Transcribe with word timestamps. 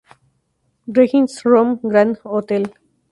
Regis 0.87 1.45
Rome 1.45 1.79
Grand 1.83 2.17
Hotel. 2.25 2.63